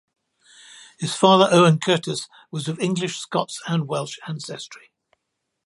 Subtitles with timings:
[0.97, 4.89] His father Orren Curtis was of English, Scots, and Welsh ancestry.